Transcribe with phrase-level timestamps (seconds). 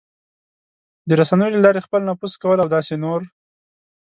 [1.07, 3.21] د رسنیو له لارې خپل نفوذ کول او داسې نور...